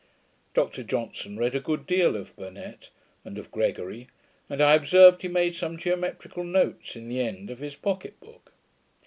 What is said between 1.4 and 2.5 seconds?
a good deal of